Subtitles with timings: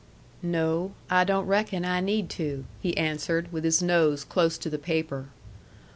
[0.41, 4.79] "No, I don't reckon I need to," he answered, with his nose close to the
[4.79, 5.27] paper.